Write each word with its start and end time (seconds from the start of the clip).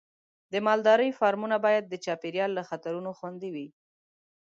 د 0.51 0.53
مالدارۍ 0.67 1.09
فارمونه 1.19 1.57
باید 1.65 1.83
د 1.87 1.93
چاپېریال 2.05 2.51
له 2.57 2.63
خطرونو 2.69 3.09
خوندي 3.17 3.49
وي. 3.55 3.67